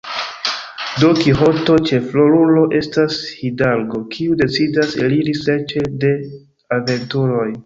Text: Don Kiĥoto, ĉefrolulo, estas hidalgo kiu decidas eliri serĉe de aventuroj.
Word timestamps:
Don 1.01 1.19
Kiĥoto, 1.25 1.75
ĉefrolulo, 1.89 2.63
estas 2.81 3.19
hidalgo 3.43 4.03
kiu 4.17 4.39
decidas 4.41 4.97
eliri 5.09 5.37
serĉe 5.43 5.87
de 6.07 6.13
aventuroj. 6.81 7.49